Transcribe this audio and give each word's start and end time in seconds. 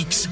mix 0.00 0.30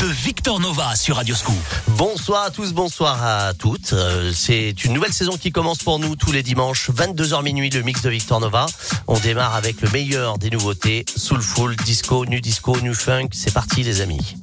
de 0.00 0.06
Victor 0.06 0.60
Nova 0.60 0.94
sur 0.94 1.16
Radio 1.16 1.34
Scoop. 1.34 1.56
Bonsoir 1.96 2.44
à 2.44 2.50
tous, 2.50 2.72
bonsoir 2.72 3.24
à 3.24 3.52
toutes. 3.52 3.92
Euh, 3.92 4.32
c'est 4.32 4.84
une 4.84 4.92
nouvelle 4.92 5.12
saison 5.12 5.36
qui 5.36 5.50
commence 5.50 5.78
pour 5.78 5.98
nous 5.98 6.14
tous 6.14 6.30
les 6.30 6.44
dimanches, 6.44 6.90
22h 6.90 7.42
minuit, 7.42 7.70
le 7.70 7.82
mix 7.82 8.02
de 8.02 8.10
Victor 8.10 8.38
Nova. 8.38 8.66
On 9.08 9.18
démarre 9.18 9.56
avec 9.56 9.80
le 9.80 9.90
meilleur 9.90 10.38
des 10.38 10.50
nouveautés, 10.50 11.04
soulful, 11.16 11.74
disco, 11.74 12.24
nu 12.24 12.40
disco, 12.40 12.78
nu 12.82 12.94
funk. 12.94 13.30
C'est 13.32 13.52
parti 13.52 13.82
les 13.82 14.00
amis. 14.00 14.36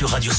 Sur 0.00 0.08
Radio 0.08 0.32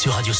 sur 0.00 0.14
Radio 0.14 0.32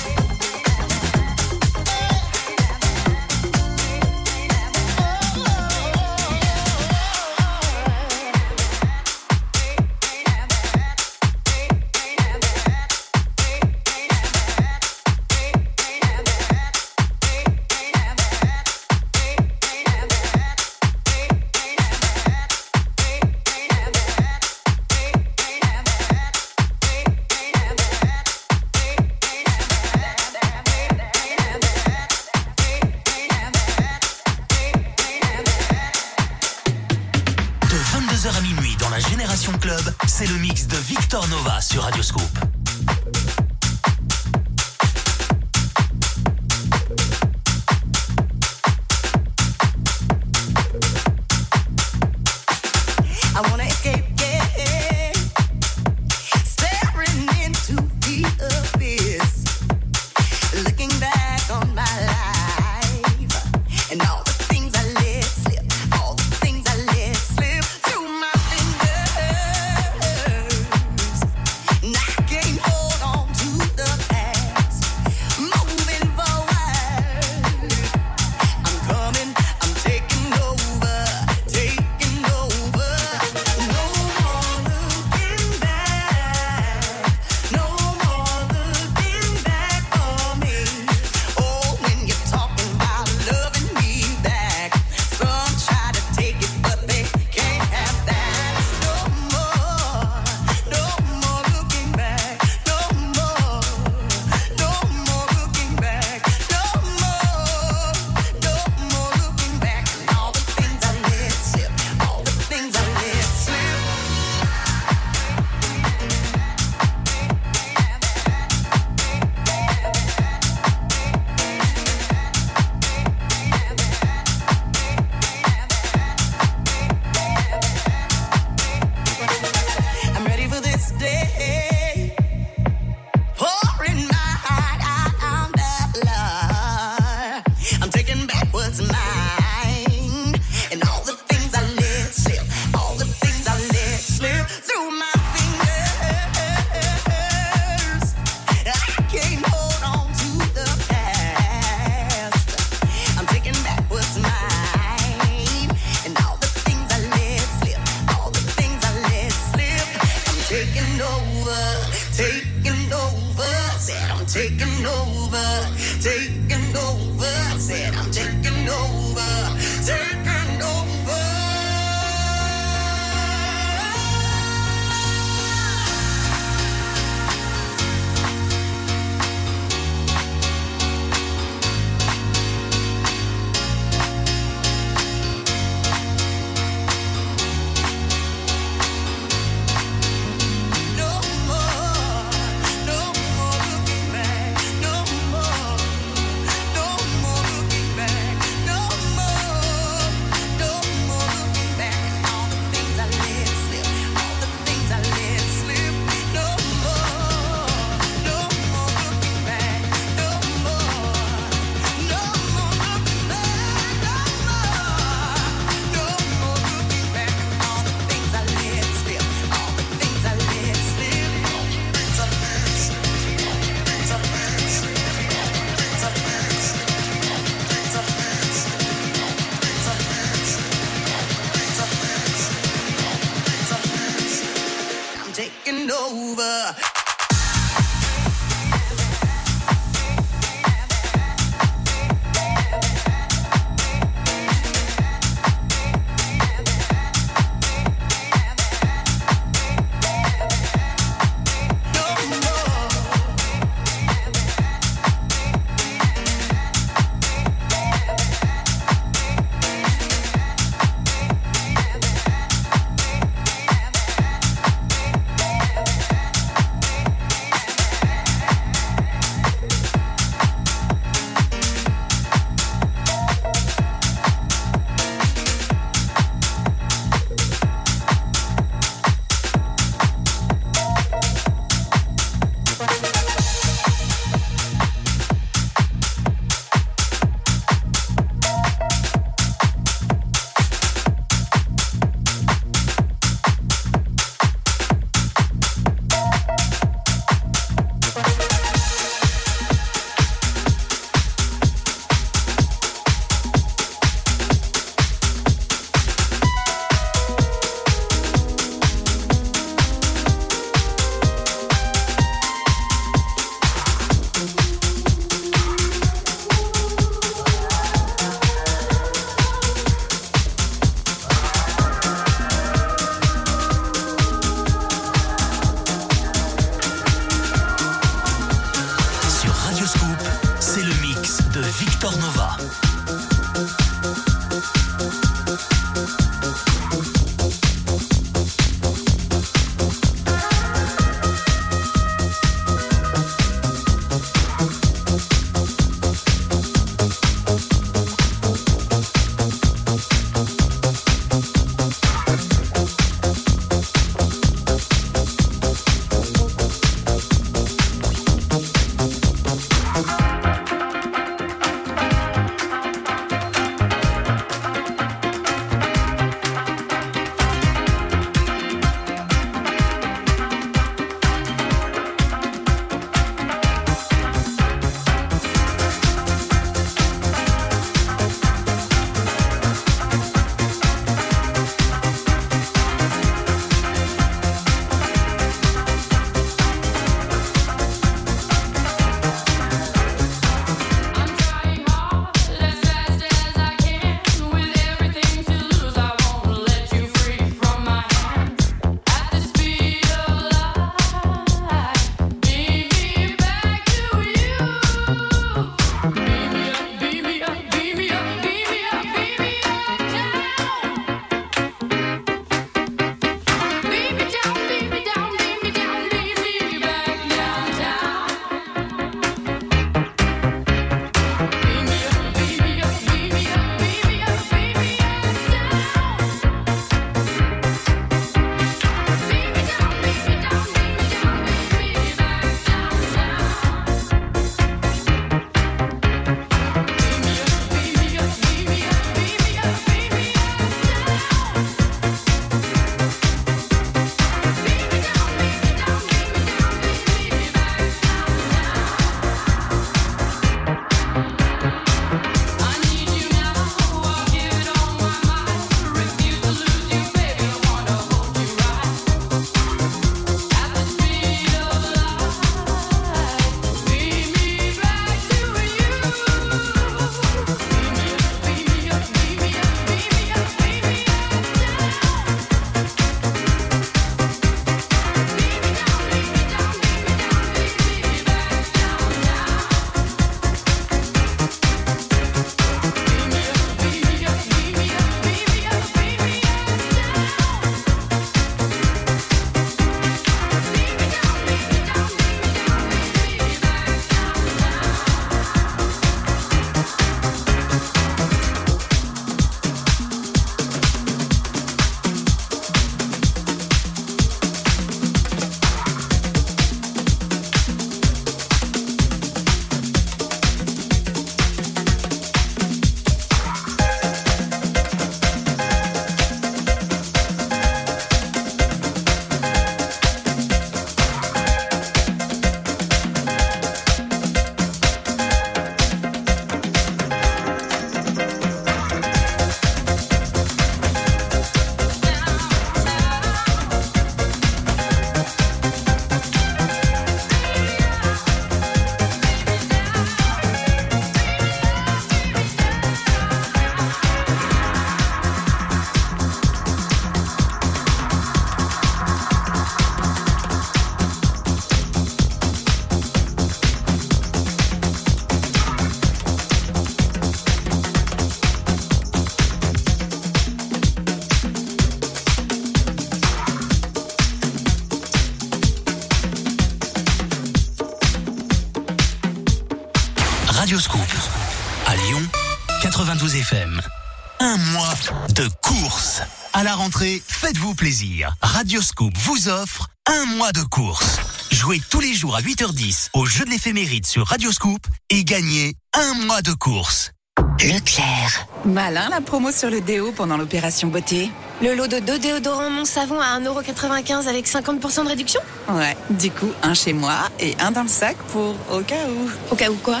plaisir. 578.00 578.34
Radioscoop 578.40 579.12
vous 579.18 579.48
offre 579.48 579.88
un 580.06 580.24
mois 580.36 580.52
de 580.52 580.62
course. 580.62 581.18
Jouez 581.50 581.80
tous 581.90 582.00
les 582.00 582.14
jours 582.14 582.34
à 582.34 582.40
8h10 582.40 583.10
au 583.12 583.26
jeu 583.26 583.44
de 583.44 583.50
l'éphéméride 583.50 584.06
sur 584.06 584.26
Radioscoop 584.26 584.86
et 585.10 585.24
gagnez 585.24 585.74
un 585.94 586.14
mois 586.24 586.40
de 586.40 586.52
course. 586.52 587.12
Leclerc. 587.58 588.46
Malin 588.64 589.08
la 589.10 589.20
promo 589.20 589.52
sur 589.52 589.68
le 589.70 589.80
déo 589.80 590.12
pendant 590.12 590.38
l'opération 590.38 590.88
beauté. 590.88 591.30
Le 591.60 591.74
lot 591.74 591.88
de 591.88 591.98
deux 591.98 592.18
déodorants 592.18 592.70
Mon 592.70 592.86
Savon 592.86 593.20
à 593.20 593.38
1,95€ 593.38 594.28
avec 594.28 594.48
50% 594.48 595.04
de 595.04 595.08
réduction? 595.08 595.40
Ouais, 595.68 595.96
du 596.10 596.30
coup, 596.30 596.50
un 596.62 596.74
chez 596.74 596.94
moi 596.94 597.28
et 597.38 597.54
un 597.60 597.70
dans 597.70 597.82
le 597.82 597.88
sac 597.88 598.16
pour 598.32 598.56
au 598.72 598.80
cas 598.80 599.06
où. 599.08 599.52
Au 599.52 599.56
cas 599.56 599.70
où 599.70 599.76
quoi? 599.76 600.00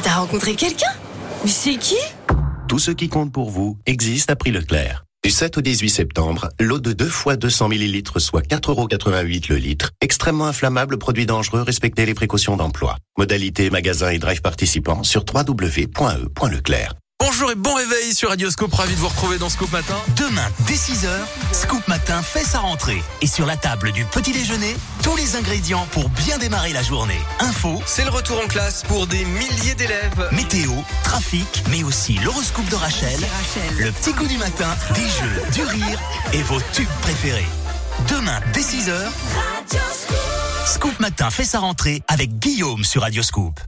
T'as 0.00 0.14
rencontré 0.14 0.54
quelqu'un? 0.54 0.92
Mais 1.44 1.50
c'est 1.50 1.76
qui? 1.76 1.98
Tout 2.68 2.78
ce 2.78 2.92
qui 2.92 3.08
compte 3.08 3.32
pour 3.32 3.50
vous 3.50 3.76
existe 3.86 4.30
à 4.30 4.36
prix 4.36 4.52
Leclerc. 4.52 5.04
Du 5.22 5.30
7 5.30 5.58
au 5.58 5.60
18 5.60 5.90
septembre, 5.90 6.48
l'eau 6.58 6.78
de 6.78 6.94
2 6.94 7.04
fois 7.04 7.36
200 7.36 7.68
ml, 7.72 8.02
soit 8.16 8.40
4,88€ 8.40 9.50
le 9.50 9.56
litre, 9.56 9.90
extrêmement 10.00 10.46
inflammable, 10.46 10.96
produit 10.96 11.26
dangereux, 11.26 11.60
respectez 11.60 12.06
les 12.06 12.14
précautions 12.14 12.56
d'emploi. 12.56 12.96
Modalité, 13.18 13.68
magasin 13.68 14.08
et 14.08 14.18
drive 14.18 14.40
participants 14.40 15.02
sur 15.02 15.24
www.e.leclerc. 15.30 16.94
Bonjour 17.20 17.50
et 17.50 17.54
bon 17.54 17.74
réveil 17.74 18.14
sur 18.14 18.30
Radioscope, 18.30 18.72
ravi 18.72 18.94
de 18.94 18.98
vous 18.98 19.08
retrouver 19.08 19.36
dans 19.38 19.50
Scoop 19.50 19.70
Matin. 19.72 19.96
Demain, 20.16 20.46
dès 20.66 20.74
6h, 20.74 21.08
Scoop 21.52 21.86
Matin 21.86 22.22
fait 22.22 22.42
sa 22.44 22.60
rentrée. 22.60 23.02
Et 23.20 23.26
sur 23.26 23.44
la 23.46 23.56
table 23.56 23.92
du 23.92 24.04
petit 24.06 24.32
déjeuner, 24.32 24.74
tous 25.02 25.14
les 25.16 25.36
ingrédients 25.36 25.86
pour 25.92 26.08
bien 26.08 26.38
démarrer 26.38 26.72
la 26.72 26.82
journée. 26.82 27.20
Info, 27.40 27.80
C'est 27.84 28.04
le 28.04 28.10
retour 28.10 28.40
en 28.42 28.46
classe 28.48 28.82
pour 28.84 29.06
des 29.06 29.24
milliers 29.26 29.74
d'élèves. 29.74 30.28
météo, 30.32 30.72
trafic, 31.04 31.62
mais 31.70 31.82
aussi 31.82 32.14
l'horoscope 32.14 32.68
de 32.68 32.76
Rachel, 32.76 33.20
le 33.78 33.92
petit 33.92 34.12
coup 34.14 34.26
du 34.26 34.38
matin, 34.38 34.74
des 34.94 35.02
jeux, 35.02 35.42
du 35.52 35.62
rire 35.62 36.00
et 36.32 36.42
vos 36.42 36.60
tubes 36.72 36.88
préférés. 37.02 37.48
Demain, 38.08 38.40
dès 38.54 38.62
6h, 38.62 38.94
Scoop 40.66 40.98
Matin 41.00 41.30
fait 41.30 41.44
sa 41.44 41.58
rentrée 41.58 42.02
avec 42.08 42.38
Guillaume 42.38 42.84
sur 42.84 43.02
Radioscoop. 43.02 43.60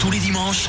Tous 0.00 0.10
les 0.10 0.18
dimanches, 0.18 0.68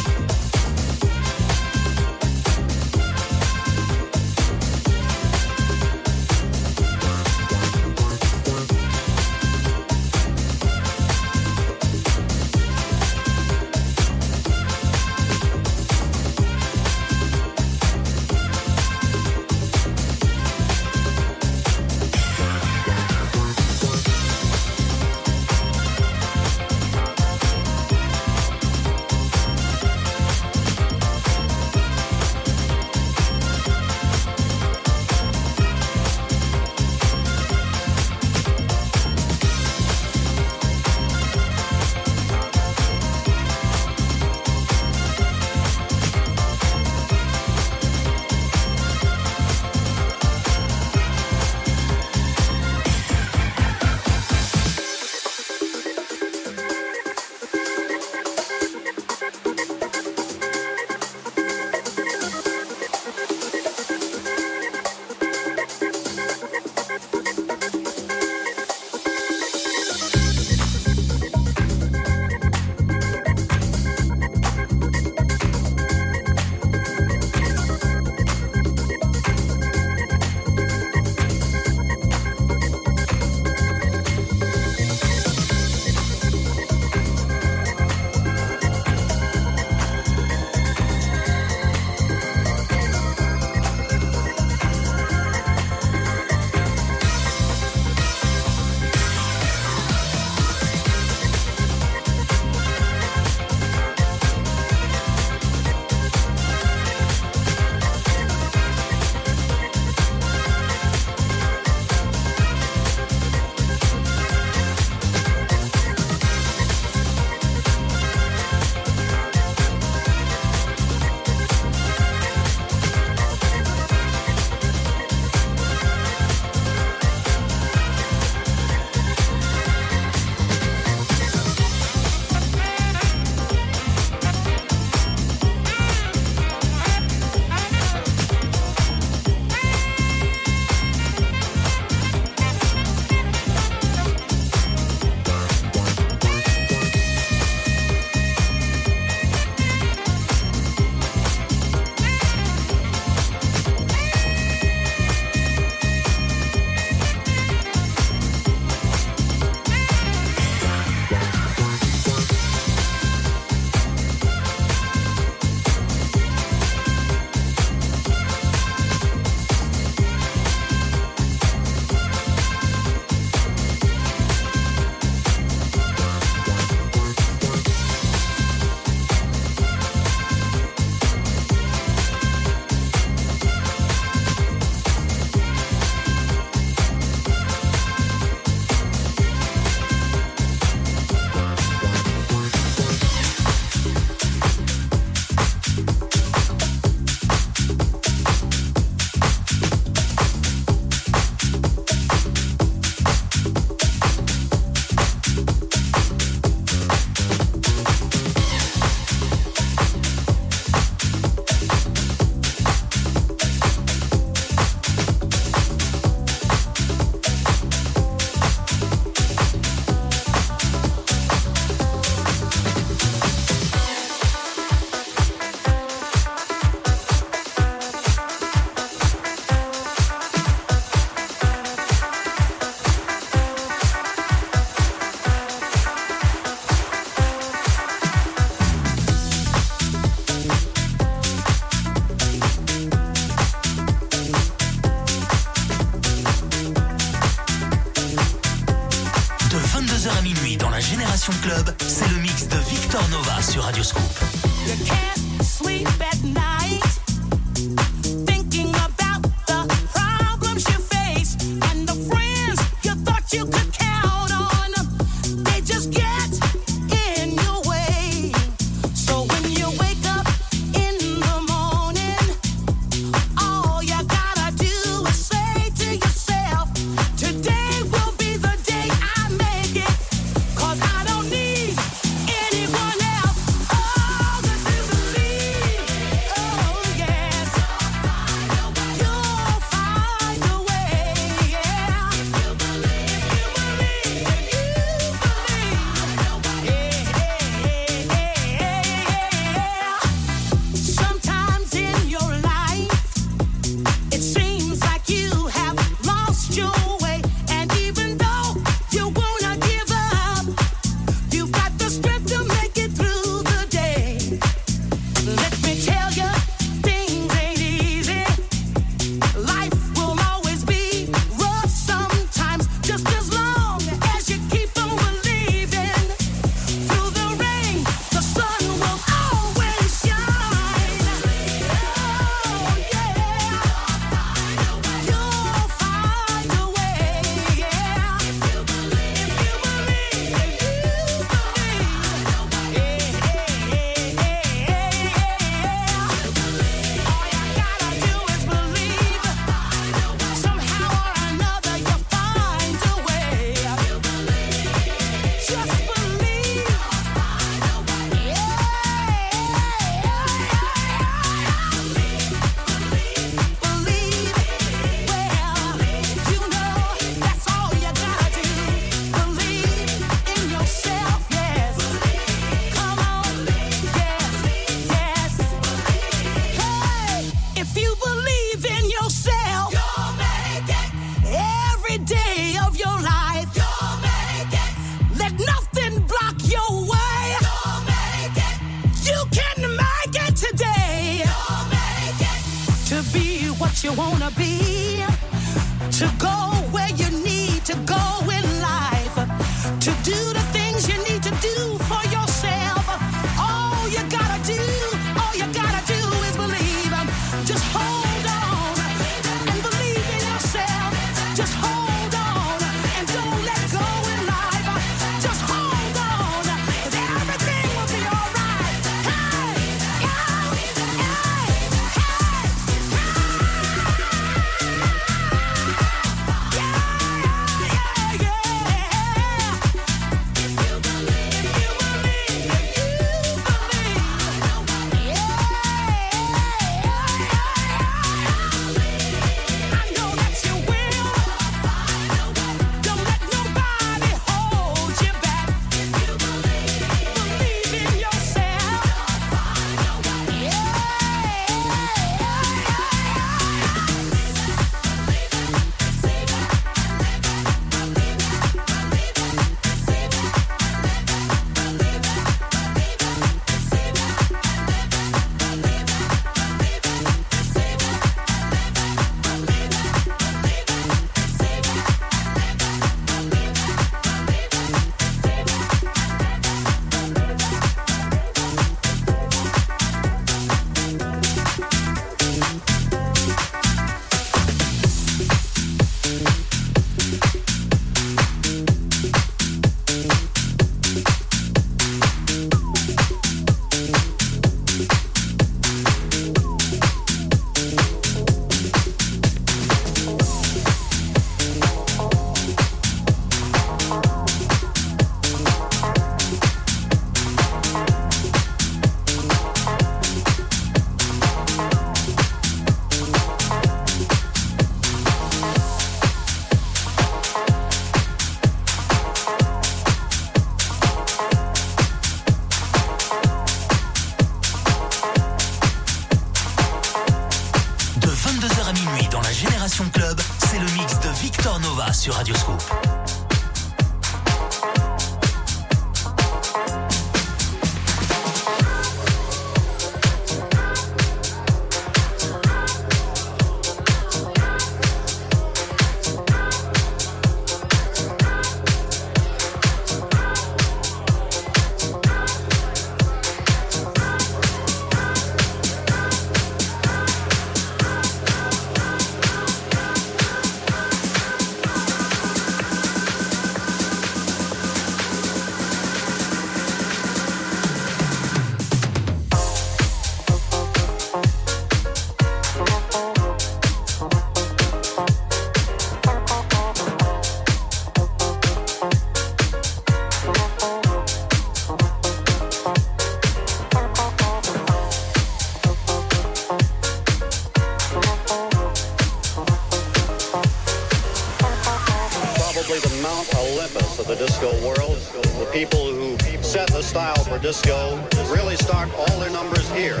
disco 594.40 594.66
world. 594.66 594.98
The 595.40 595.50
people 595.52 595.92
who 595.92 596.16
set 596.42 596.68
the 596.68 596.82
style 596.82 597.24
for 597.24 597.38
disco 597.38 597.96
really 598.32 598.56
start 598.56 598.88
all 598.96 599.18
their 599.18 599.30
numbers 599.30 599.68
here. 599.70 600.00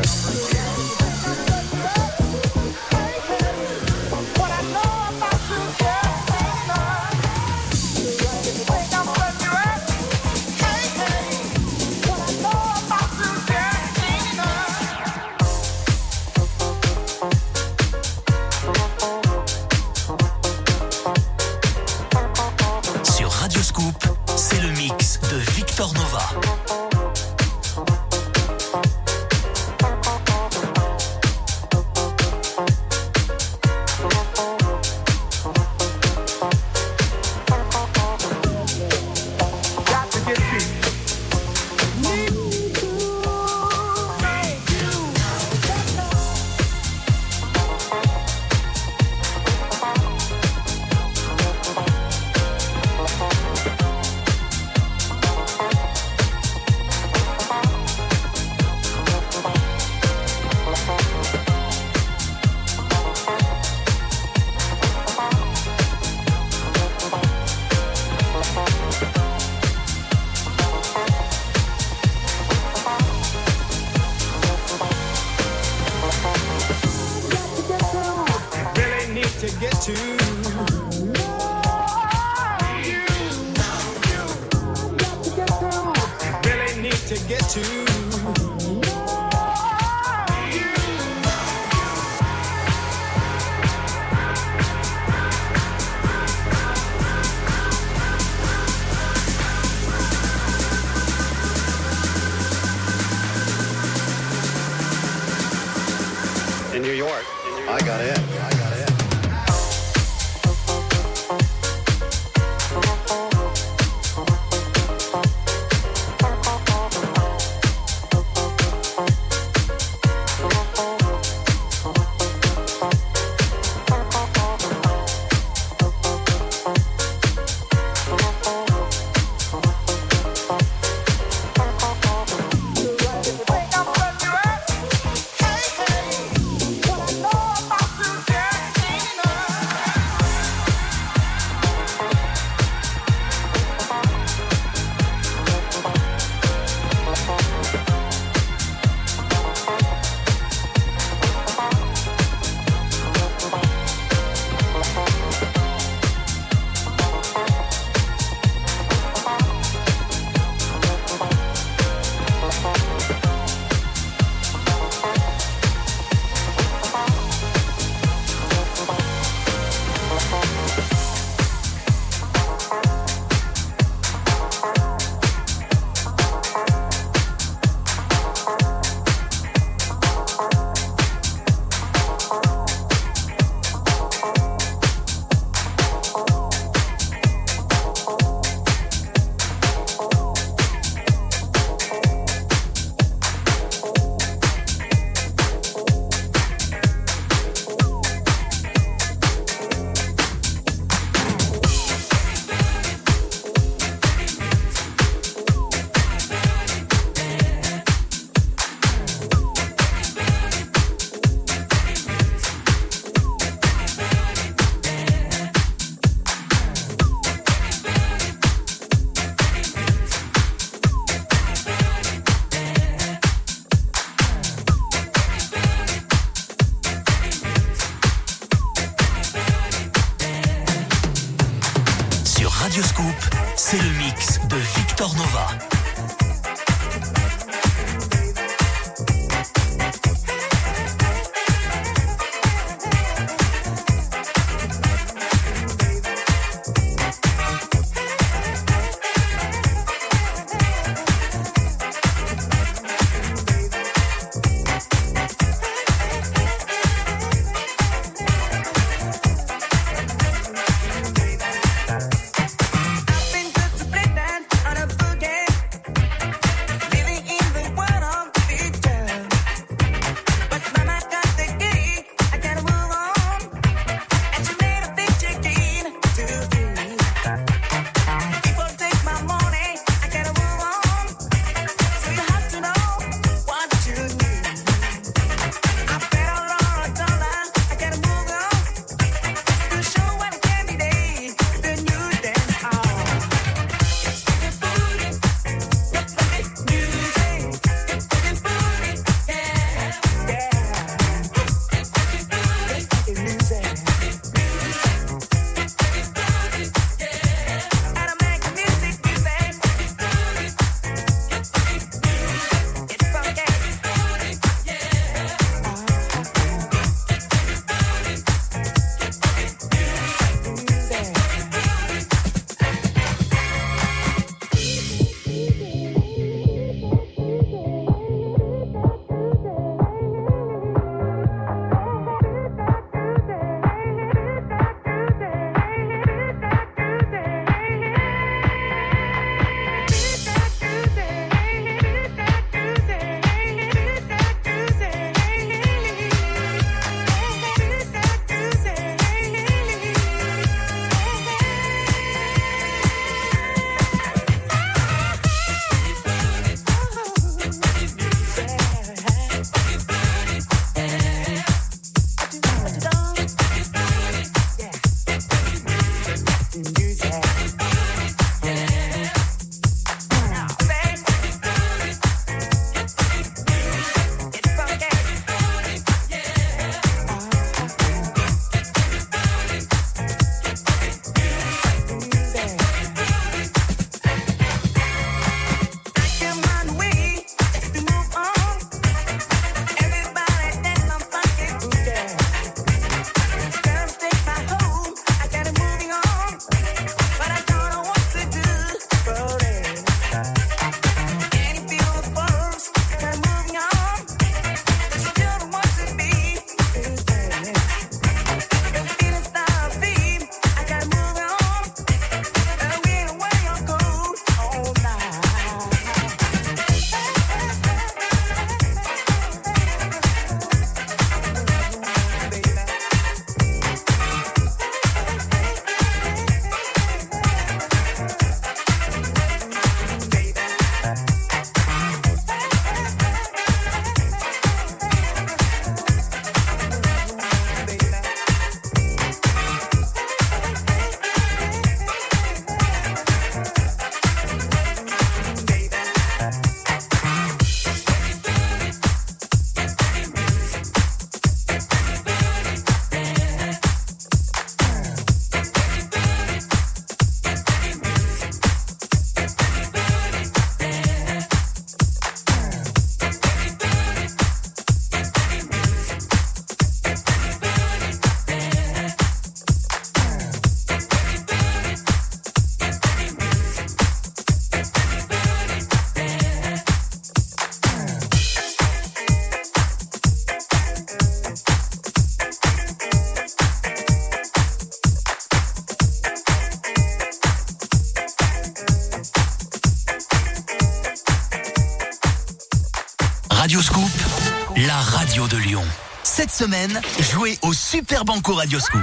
Cette 496.28 496.46
semaine, 496.46 496.80
jouez 497.00 497.38
au 497.40 497.54
Super 497.54 498.04
Banco 498.04 498.34
Radioscoop. 498.34 498.82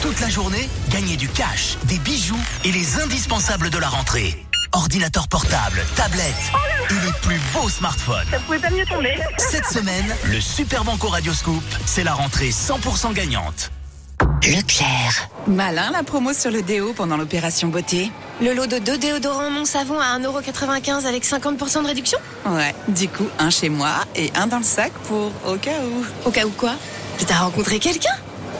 Toute 0.00 0.18
la 0.20 0.30
journée, 0.30 0.70
gagnez 0.88 1.16
du 1.16 1.28
cash, 1.28 1.76
des 1.84 1.98
bijoux 1.98 2.40
et 2.64 2.72
les 2.72 2.98
indispensables 2.98 3.68
de 3.68 3.76
la 3.76 3.88
rentrée. 3.88 4.46
Ordinateur 4.72 5.28
portable, 5.28 5.84
tablette 5.96 6.32
et 6.88 6.94
les 6.94 7.12
plus 7.20 7.38
beaux 7.52 7.68
smartphones. 7.68 8.26
Ça 8.30 8.38
pouvait 8.38 8.58
pas 8.58 8.70
mieux 8.70 8.86
tomber. 8.86 9.18
Cette 9.36 9.66
semaine, 9.66 10.14
le 10.32 10.40
Super 10.40 10.82
Banco 10.82 11.08
Radioscoop, 11.08 11.62
c'est 11.84 12.04
la 12.04 12.14
rentrée 12.14 12.48
100% 12.48 13.12
gagnante. 13.12 13.70
Leclerc. 14.44 15.28
Malin 15.46 15.90
la 15.90 16.02
promo 16.02 16.32
sur 16.32 16.50
le 16.50 16.62
déo 16.62 16.94
pendant 16.94 17.18
l'opération 17.18 17.68
beauté. 17.68 18.10
Le 18.40 18.54
lot 18.54 18.66
de 18.66 18.78
deux 18.78 18.96
déodorants 18.96 19.50
Mon 19.50 19.66
Savon 19.66 20.00
à 20.00 20.18
1,95€ 20.18 21.06
avec 21.06 21.24
50% 21.26 21.82
de 21.82 21.86
réduction 21.86 22.18
Ouais, 22.48 22.74
du 22.88 23.08
coup, 23.08 23.26
un 23.38 23.50
chez 23.50 23.68
moi 23.68 24.04
et 24.16 24.30
un 24.34 24.46
dans 24.46 24.58
le 24.58 24.64
sac 24.64 24.92
pour 25.04 25.30
au 25.46 25.56
cas 25.56 25.80
où. 25.84 26.28
Au 26.28 26.30
cas 26.30 26.46
où 26.46 26.50
quoi? 26.50 26.74
Mais 27.18 27.26
T'as 27.26 27.38
rencontré 27.38 27.78
quelqu'un? 27.78 28.14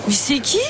Mais 0.07 0.15
c'est 0.15 0.41
qui? 0.41 0.61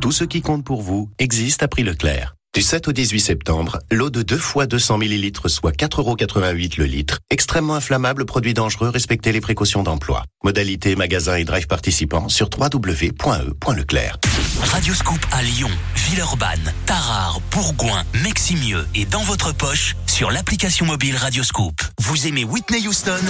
Tout 0.00 0.12
ce 0.12 0.24
qui 0.24 0.42
compte 0.42 0.64
pour 0.64 0.82
vous 0.82 1.08
existe 1.18 1.62
à 1.62 1.68
prix 1.68 1.82
Leclerc. 1.84 2.37
Du 2.58 2.62
7 2.62 2.88
au 2.88 2.92
18 2.92 3.20
septembre, 3.20 3.78
l'eau 3.88 4.10
de 4.10 4.22
2 4.22 4.36
fois 4.36 4.66
200 4.66 4.98
ml 4.98 5.30
soit 5.46 5.70
4,88€ 5.70 6.76
le 6.78 6.86
litre. 6.86 7.20
Extrêmement 7.30 7.76
inflammable, 7.76 8.24
produit 8.24 8.52
dangereux, 8.52 8.88
respectez 8.88 9.30
les 9.30 9.40
précautions 9.40 9.84
d'emploi. 9.84 10.24
Modalité 10.42 10.96
magasin 10.96 11.36
et 11.36 11.44
drive 11.44 11.68
participants 11.68 12.28
sur 12.28 12.50
www.e.leclerc. 12.52 14.18
Radioscoop 14.60 15.24
à 15.30 15.44
Lyon, 15.44 15.70
Villeurbanne, 15.94 16.72
Tarare, 16.84 17.40
Bourgoin, 17.52 18.02
Meximieux 18.24 18.84
et 18.96 19.04
dans 19.04 19.22
votre 19.22 19.52
poche 19.52 19.94
sur 20.08 20.32
l'application 20.32 20.84
mobile 20.84 21.14
Radioscoop. 21.14 21.80
Vous 22.00 22.26
aimez 22.26 22.42
Whitney 22.42 22.88
Houston? 22.88 23.20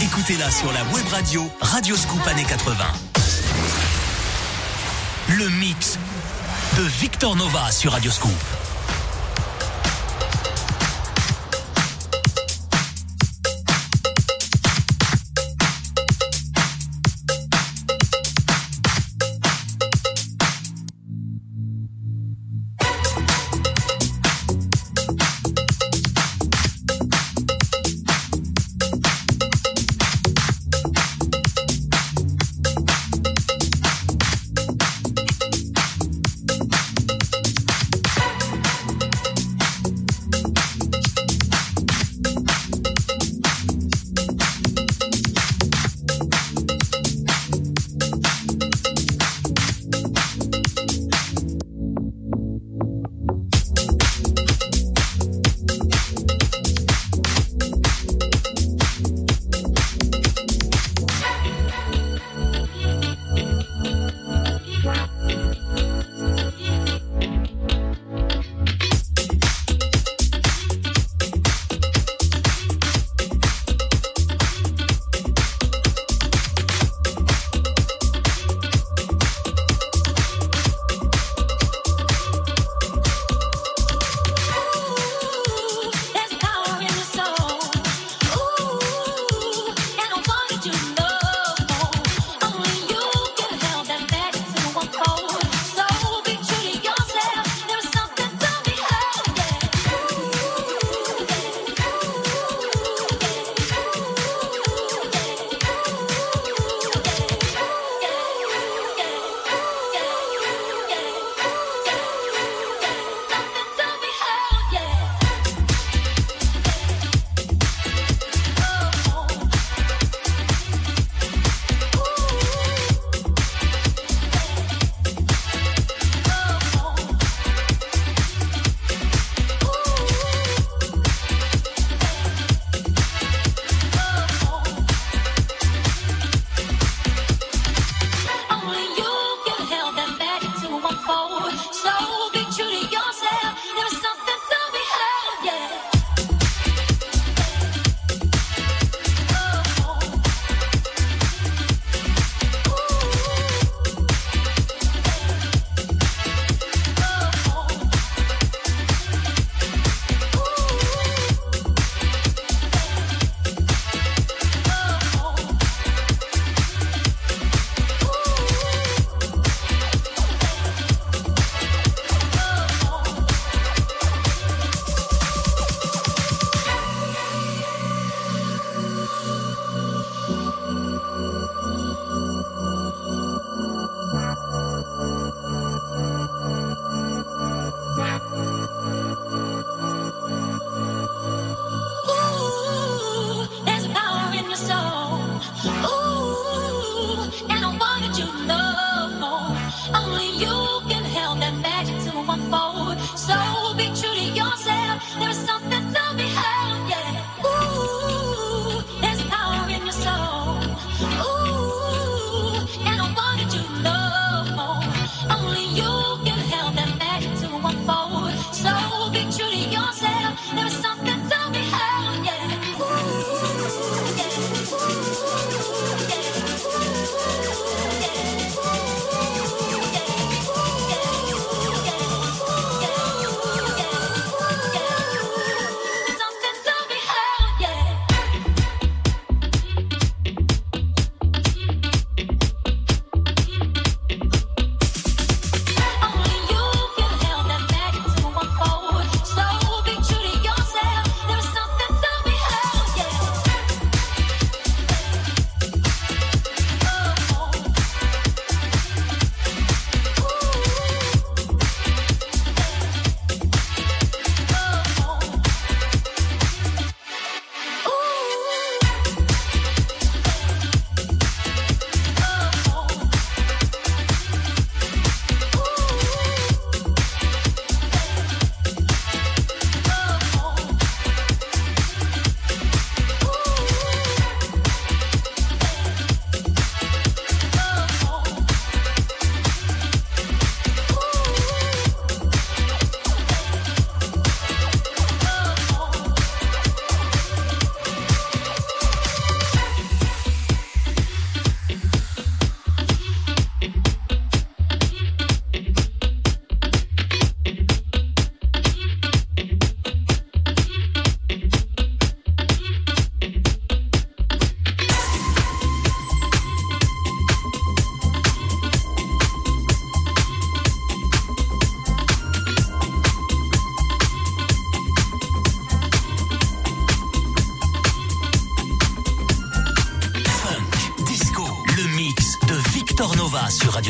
Écoutez-la 0.00 0.48
sur 0.48 0.70
la 0.70 0.84
web 0.94 1.08
radio 1.10 1.50
Radioscoop 1.60 2.24
années 2.28 2.46
80. 2.48 2.84
Le 5.38 5.48
mix 5.60 5.96
de 6.76 6.82
Victor 6.82 7.36
Nova 7.36 7.70
sur 7.70 7.92
Radioscoop. 7.92 8.69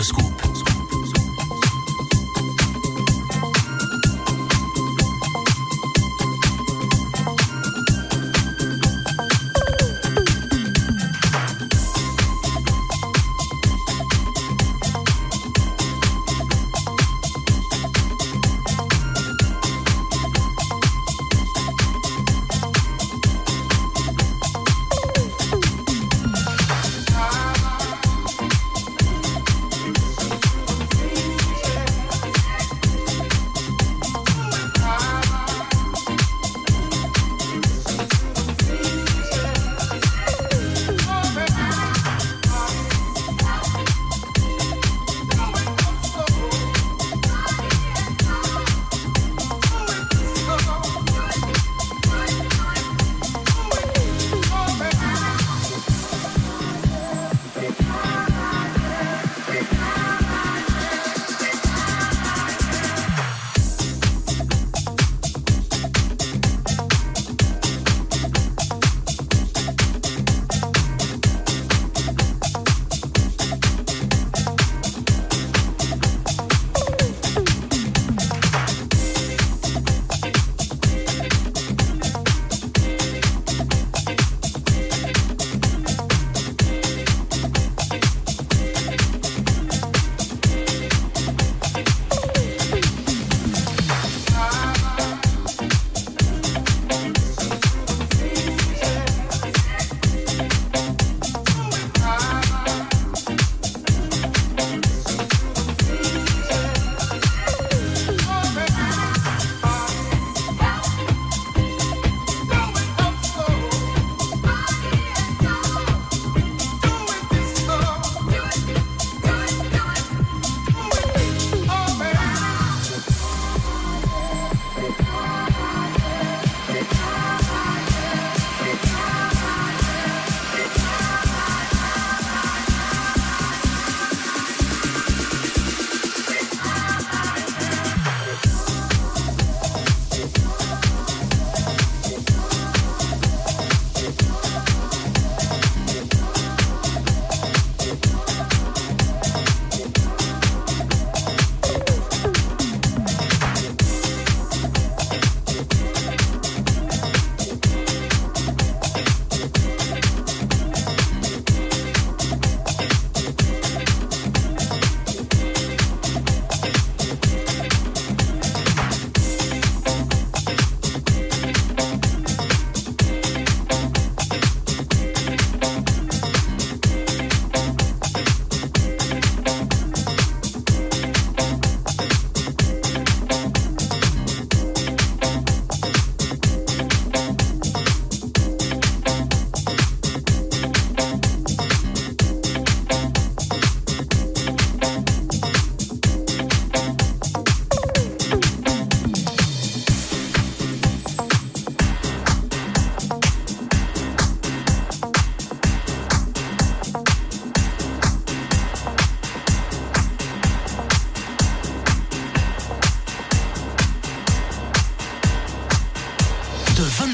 Radioscoop. 0.00 0.49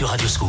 Sur 0.00 0.08
Radio 0.08 0.28
Scoop. 0.28 0.39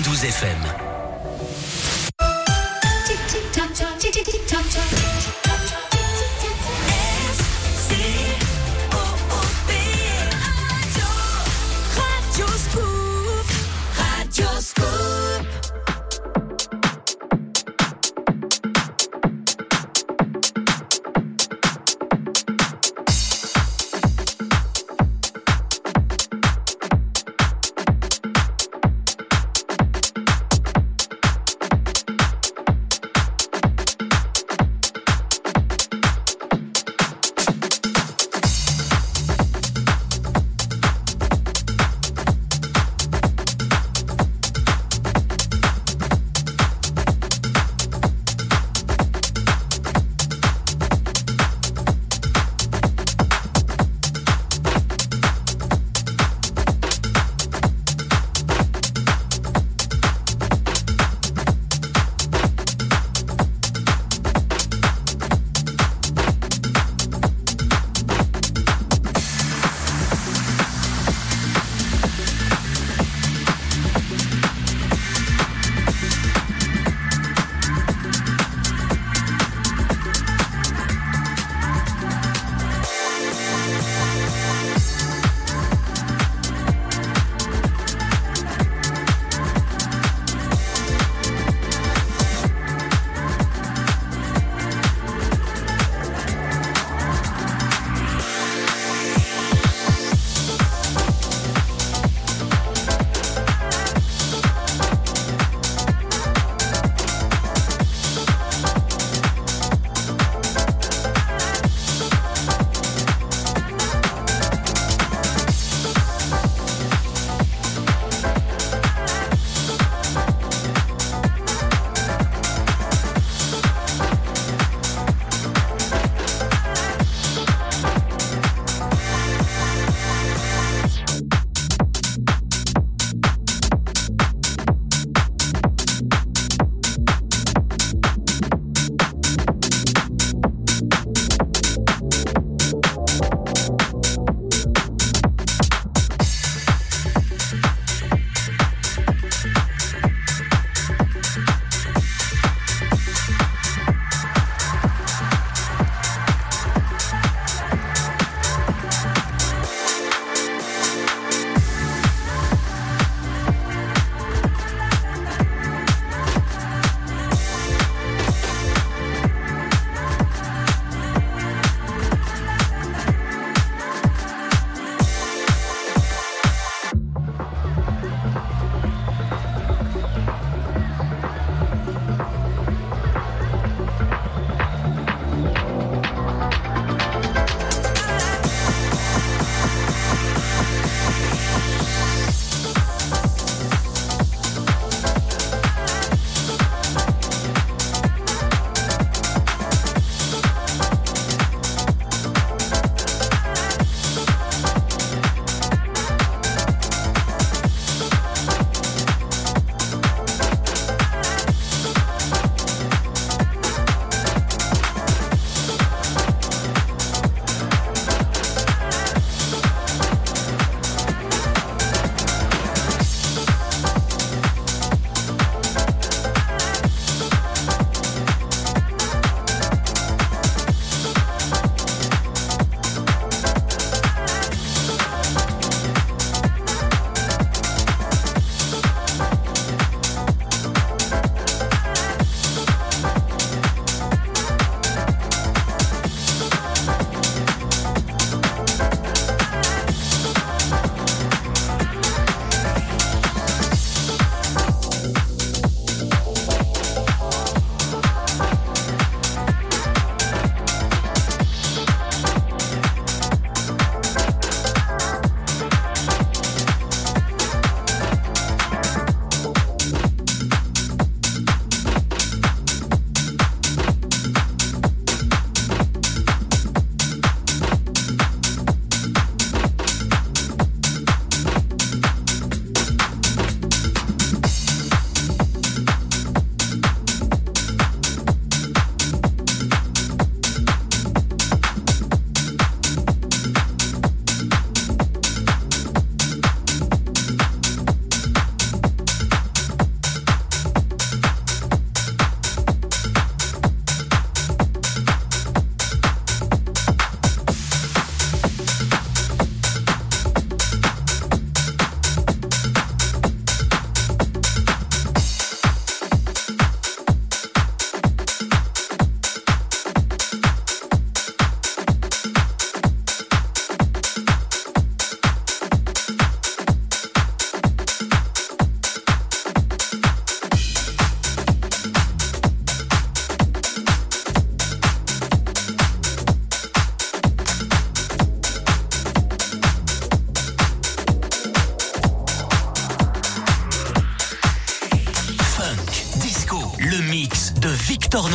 92 0.00 0.30
FM. 0.30 0.87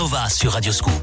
Nova 0.03 0.27
sur 0.27 0.51
Radio 0.51 0.73
Scoop. 0.73 1.02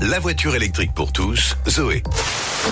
La 0.00 0.18
voiture 0.18 0.54
électrique 0.54 0.92
pour 0.92 1.12
tous, 1.12 1.56
Zoé. 1.68 2.02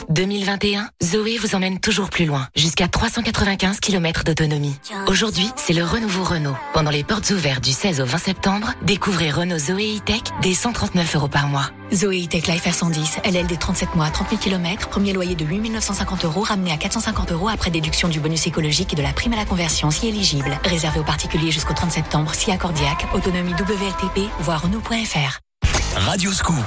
2021, 0.09 0.89
Zoé 1.03 1.39
vous 1.39 1.55
emmène 1.55 1.79
toujours 1.79 2.11
plus 2.11 2.25
loin, 2.25 2.49
jusqu'à 2.57 2.89
395 2.89 3.81
km 3.81 4.25
d'autonomie. 4.25 4.75
Aujourd'hui, 5.07 5.49
c'est 5.57 5.73
le 5.73 5.85
renouveau 5.85 6.25
Renault. 6.25 6.57
Pendant 6.75 6.91
les 6.91 7.05
portes 7.05 7.31
ouvertes 7.31 7.63
du 7.63 7.73
16 7.73 8.01
au 8.01 8.07
20 8.07 8.19
septembre, 8.19 8.75
découvrez 8.83 9.31
Renault 9.31 9.59
Zoé 9.59 9.97
E-Tech 9.99 10.23
dès 10.43 10.55
139 10.55 11.17
euros 11.17 11.29
par 11.29 11.49
mois. 11.49 11.71
Zoé 11.93 12.25
E-Tech 12.25 12.47
Life 12.47 12.67
R110, 12.67 13.31
LL 13.31 13.47
des 13.47 13.57
37 13.57 13.95
mois, 13.95 14.11
30 14.11 14.31
000 14.31 14.41
km, 14.41 14.89
premier 14.89 15.13
loyer 15.13 15.35
de 15.35 15.45
8 15.45 15.71
950 15.71 16.25
euros, 16.25 16.43
ramené 16.43 16.73
à 16.73 16.77
450 16.77 17.33
euros 17.33 17.49
après 17.49 17.71
déduction 17.71 18.09
du 18.09 18.21
bonus 18.21 18.47
écologique 18.47 18.93
et 18.93 18.97
de 18.97 19.03
la 19.03 19.13
prime 19.13 19.35
à 19.35 19.37
la 19.37 19.45
conversion 19.45 19.91
si 19.91 20.09
éligible. 20.09 20.59
Réservé 20.65 21.01
aux 21.01 21.05
particuliers 21.05 21.53
jusqu'au 21.53 21.75
30 21.75 21.93
septembre, 21.93 22.35
si 22.35 22.51
accordiaque, 22.51 23.07
autonomie 23.15 23.53
WLTP, 23.53 24.29
voire 24.41 24.63
Renault.fr. 24.63 25.39
Radio 25.97 26.33
Scoop. 26.33 26.65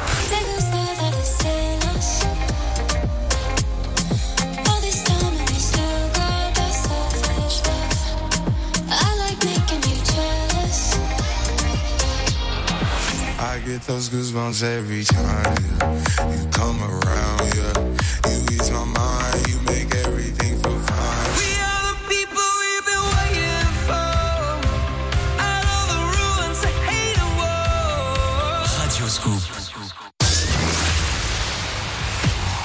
Get 13.65 13.81
those 13.87 14.09
goosebumps 14.09 14.61
every 14.63 15.03
time 15.03 15.57
yeah. 15.79 16.37
you 16.37 16.47
come 16.49 16.79
around. 16.83 17.41
Yeah, 17.55 17.73
you 18.29 18.37
ease 18.53 18.69
my 18.69 18.85
mind, 18.85 19.47
you 19.49 19.57
make 19.65 19.89
everything 20.05 20.59
feel 20.61 20.79
fine. 20.85 21.29
We 21.41 21.49
are 21.65 21.81
the 21.89 21.97
people 22.05 22.45
we've 22.61 22.85
been 22.85 23.05
waiting 23.17 23.71
for. 23.87 24.07
Out 25.41 25.65
of 25.73 25.83
the 25.93 26.01
ruins, 26.13 26.59
I 26.61 26.73
hate 26.85 27.17
a 27.17 27.29
war. 27.39 28.85
Radio 28.85 29.07
Scoop. 29.17 29.43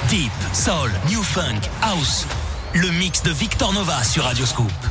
Deep, 0.07 0.35
Soul, 0.53 0.89
New 1.09 1.23
Funk, 1.23 1.65
House. 1.81 2.27
Le 2.75 2.91
mix 2.99 3.23
de 3.23 3.31
Victor 3.31 3.73
Nova 3.73 4.03
sur 4.03 4.23
Radio 4.23 4.45
Scoop. 4.45 4.90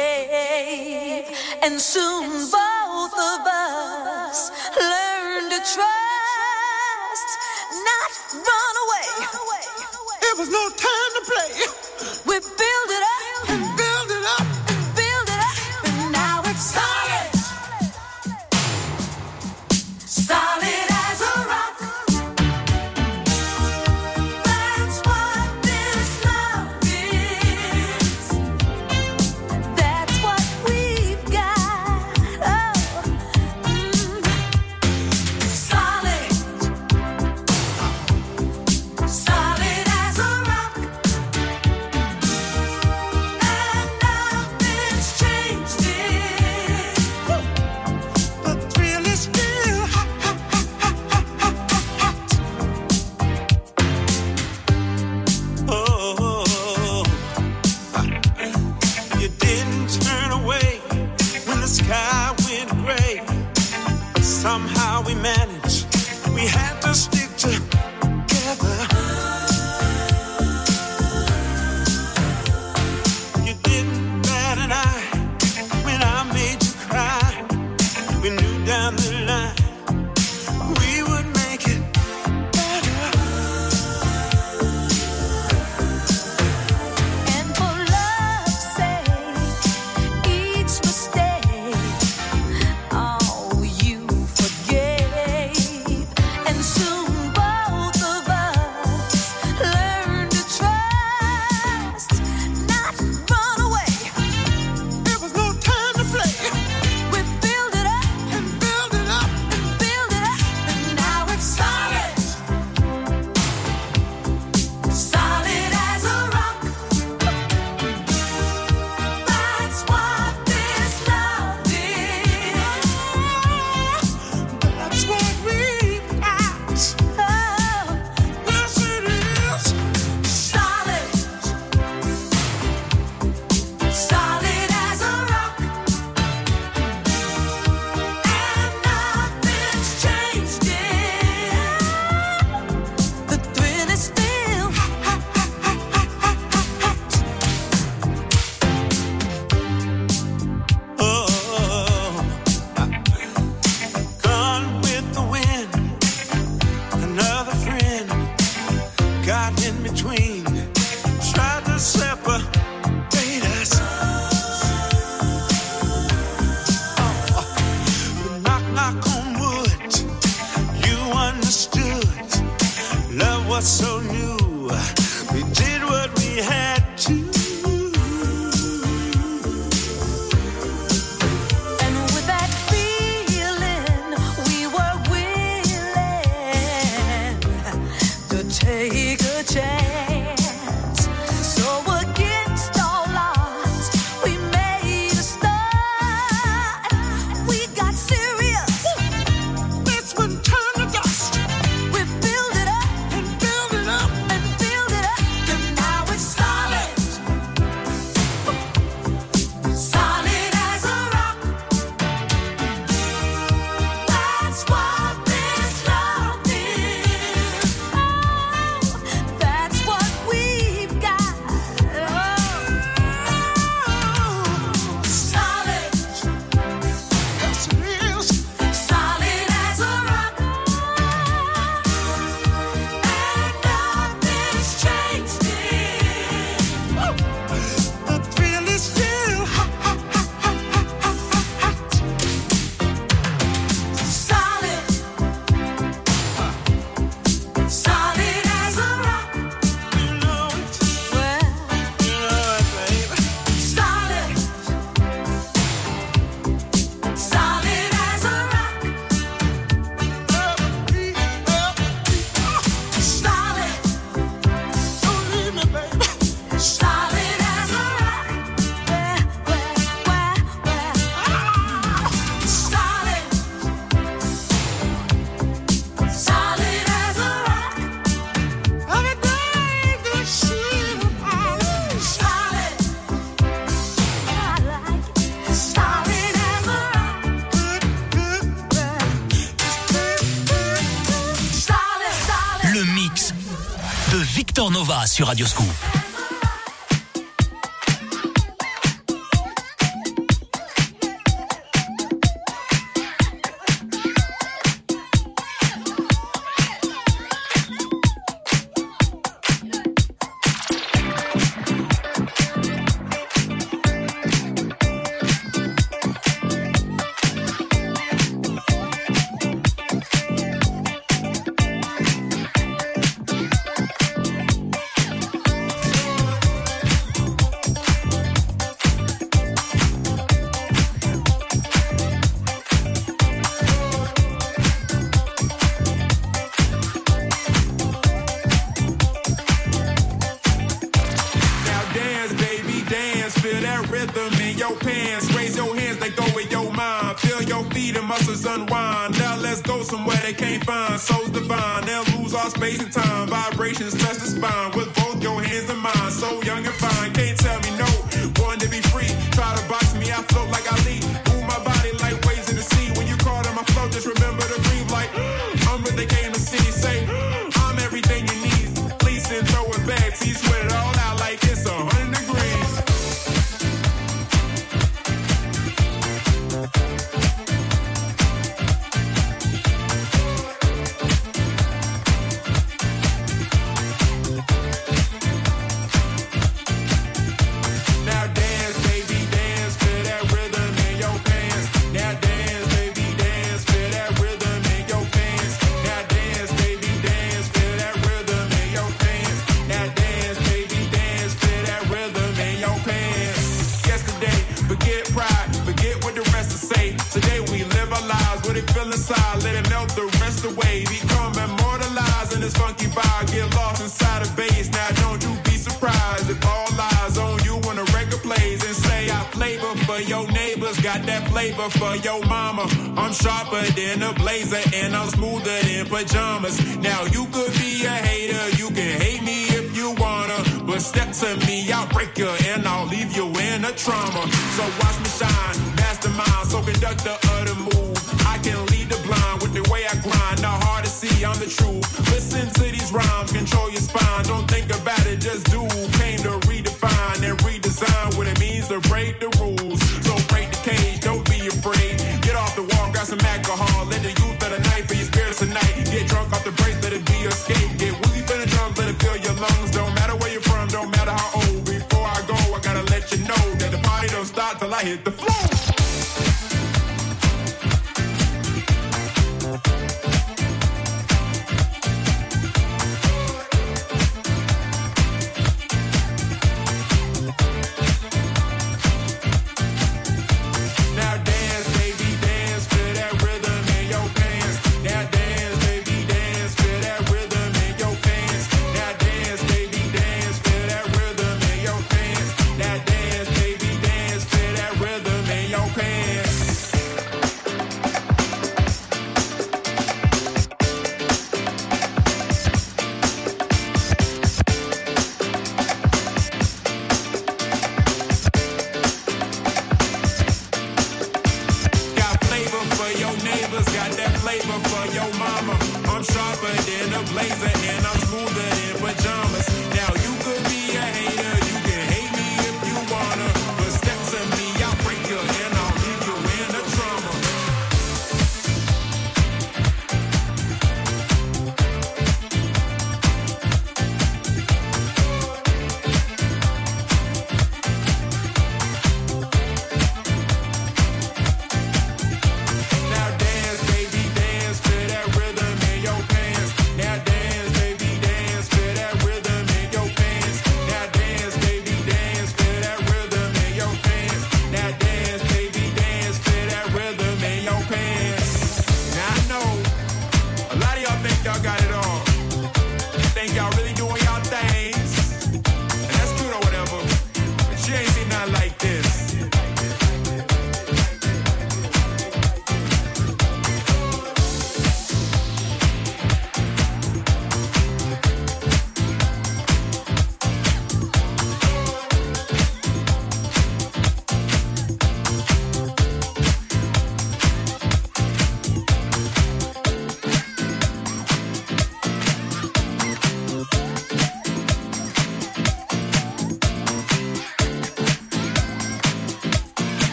Sur 295.07 295.27
Radio 295.27 295.45
Scoop. 295.45 296.00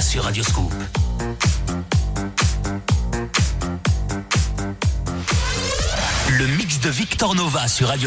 Sur 0.00 0.24
Radio 0.24 0.44
Scoop. 0.44 0.72
Le 6.30 6.46
mix 6.46 6.78
de 6.80 6.90
Victor 6.90 7.34
Nova 7.34 7.66
sur 7.66 7.88
Radio 7.88 8.06